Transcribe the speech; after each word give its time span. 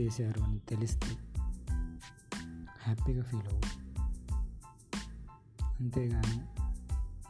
చేశారు 0.00 0.40
అని 0.40 0.58
తెలిస్తే 0.58 1.18
హ్యాపీగా 2.82 3.22
ఫీల్ 3.22 3.42
అవ్వు. 3.42 3.82
అంతేగాని 5.80 6.40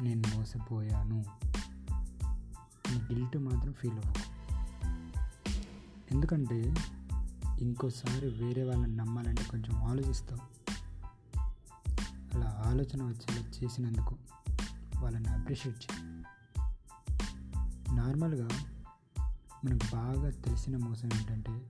నేను 0.05 0.23
మోసపోయాను 0.37 1.25
గిల్ట్ 2.93 3.37
మాత్రం 3.37 3.73
ఫీల్ 3.73 3.93
అవ్వకు. 3.93 4.33
ఎందుకంటే 6.11 6.75
ఇంకోసారి 7.61 8.29
వేరే 8.29 8.63
వాళ్ళని 8.63 8.97
నమ్మాలంటే 8.97 9.45
కొంచెం 9.45 9.85
ఆలోచిస్తావు. 9.85 10.53
అలా 12.35 12.63
ఆలోచన 12.67 13.03
వచ్చేలా 13.03 13.41
చేసినందుకు 13.41 14.17
వాళ్ళని 14.99 15.29
అప్రిషియేట్ 15.29 15.79
చేయి. 15.79 16.03
నార్మల్గా 17.97 18.49
మనకు 19.65 19.87
బాగా 19.93 20.31
తెలిసిన 20.31 20.77
మోసం 20.77 21.09
ఏంటంటే 21.17 21.63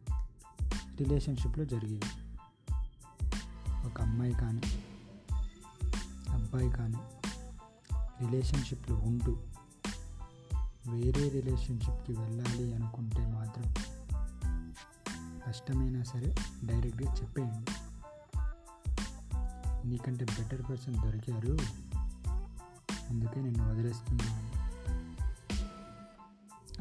రిలేషన్షిప్లో 1.02 1.64
జరిగేవి. 1.64 2.10
ఒక 3.86 4.00
అమ్మాయి 4.00 4.32
కానీ 4.32 4.60
అబ్బాయి 6.30 6.70
కానీ 6.70 6.96
రిలేషన్షిప్లో 8.26 8.96
ఉంటూ 8.96 9.38
వేరే 10.90 11.28
రిలేషన్షిప్కి 11.28 12.12
వెళ్ళాలి 12.12 12.74
అనుకుంటే 12.74 13.26
మాత్రం 13.26 13.74
కష్టమైనా 15.46 16.02
సరే 16.02 16.34
డైరెక్ట్గా 16.64 17.14
చెప్పేయండి. 17.14 17.70
నీకంటే 19.88 20.24
బెటర్ 20.24 20.62
పర్సన్ 20.70 20.94
దొరికారు 20.94 21.58
అందుకే 23.10 23.40
నేను 23.40 23.70
వదిలేస్తున్నాను. 23.70 24.52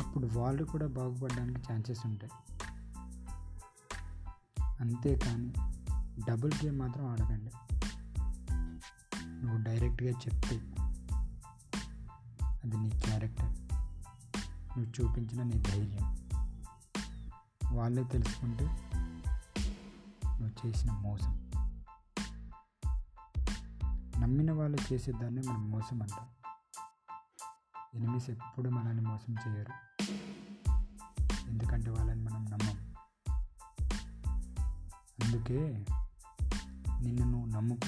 అప్పుడు 0.02 0.28
వాళ్ళు 0.28 0.64
కూడా 0.64 0.88
బాగుపడడానికి 0.88 1.60
ఛాన్సెస్ 1.72 2.06
ఉంటాయి. 2.06 2.32
అంతేకాని 4.82 5.54
డబుల్ 6.30 6.52
గేమ్ 6.66 6.80
మాత్రం 6.80 7.06
ఆడకండి. 7.06 7.52
నువ్వు 9.26 9.64
డైరెక్ట్గా 9.64 10.10
చెప్తే 10.10 10.56
అది 12.64 12.78
నీ 12.78 12.90
క్యారెక్టర్. 12.90 13.54
నువ్వు 14.78 14.86
చూపించిన 14.86 15.44
నీ 15.44 15.58
ధైర్యం. 15.62 16.30
వాళ్ళే 17.72 18.04
తెలుసుకుంటే 18.04 18.66
నువ్వు 20.26 20.68
చేసిన 20.68 20.92
మోసం. 20.92 21.52
నమ్మిన 24.20 24.52
వాళ్ళు 24.52 24.94
చేసేదాన్ని 24.94 25.42
మనం 25.42 25.72
మోసం 25.72 26.02
అంటాం. 26.02 26.28
ఎనిమిస్ 27.94 28.30
ఎప్పుడు 28.30 28.70
మనల్ని 28.70 29.02
మోసం 29.02 29.36
చేయరు. 29.48 29.72
ఎందుకంటే 31.50 31.90
వాళ్ళని 31.90 32.22
మనం 32.22 32.46
నమ్మం 32.46 32.71
అందుకే 35.24 35.62
నిన్ను 37.02 37.32
నువ్వు 37.32 37.48
నమ్ముకో 37.48 37.88